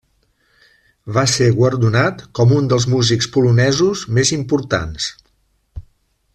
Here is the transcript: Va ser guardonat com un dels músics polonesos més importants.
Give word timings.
Va 1.17 1.23
ser 1.33 1.49
guardonat 1.59 2.23
com 2.39 2.55
un 2.61 2.71
dels 2.73 2.89
músics 2.95 3.29
polonesos 3.37 4.03
més 4.19 4.35
importants. 4.41 5.11